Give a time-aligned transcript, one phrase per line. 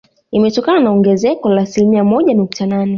[0.31, 2.89] Imetokana na ongezeko la asilimia moja nukta nane